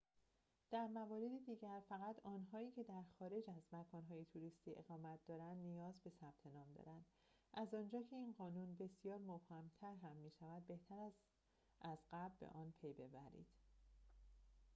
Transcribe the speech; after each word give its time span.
در 0.71 0.87
موارد 0.87 1.45
دیگر 1.45 1.81
فقط 1.89 2.15
آنهایی 2.25 2.71
که 2.71 2.83
در 2.83 3.03
خارج 3.19 3.43
از 3.49 3.63
مکان‌های 3.71 4.25
توریستی 4.25 4.73
اقامت 4.77 5.19
دارند 5.27 5.57
نیاز 5.65 5.93
به 6.03 6.09
ثبت 6.09 6.47
نام 6.53 6.73
دارند 6.73 7.05
از 7.53 7.73
آنجا 7.73 8.01
که 8.01 8.15
این 8.15 8.33
قانون 8.37 8.75
بسیار 8.75 9.17
مبهم‌تر 9.17 9.93
هم 10.01 10.15
می‌شود 10.15 10.67
بهتر 10.67 10.99
است 10.99 11.17
از 11.81 11.97
قبل 12.11 12.35
به 12.39 12.47
آن 12.47 12.73
پی‌ببرید 12.81 13.47